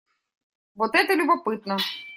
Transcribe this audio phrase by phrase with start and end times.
[0.73, 1.77] Вот это любопытно.